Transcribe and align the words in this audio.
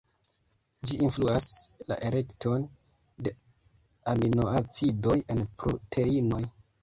Ĝi 0.91 0.95
influas 1.07 1.49
la 1.91 1.97
elekton 2.07 2.63
de 3.27 3.33
aminoacidoj 4.15 5.17
en 5.35 5.45
proteinoj. 5.65 6.43